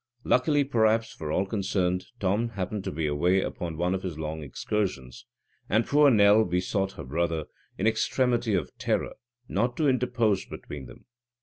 Luckily, 0.23 0.63
perhaps, 0.63 1.13
for 1.13 1.31
all 1.31 1.45
concerned, 1.45 2.05
Tom 2.19 2.49
happened 2.49 2.83
to 2.85 2.91
be 2.91 3.05
away 3.05 3.39
upon 3.39 3.77
one 3.77 3.93
of 3.93 4.01
his 4.01 4.17
long 4.17 4.41
excursions, 4.41 5.27
and 5.69 5.85
poor 5.85 6.09
Nell 6.09 6.43
besought 6.43 6.93
her 6.93 7.03
brother, 7.03 7.45
in 7.77 7.85
extremity 7.85 8.55
of 8.55 8.75
terror, 8.79 9.13
not 9.47 9.77
to 9.77 9.87
interpose 9.87 10.43
between 10.43 10.87
them. 10.87 11.05